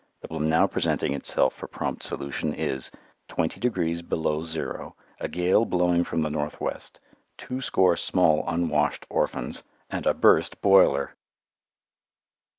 [0.21, 2.89] The problem now presenting itself for prompt solution is:
[3.29, 6.99] 20° below zero, a gale blowing from the northwest,
[7.37, 9.61] twoscore small, unwashed orphans,
[9.91, 11.13] and a burst boiler!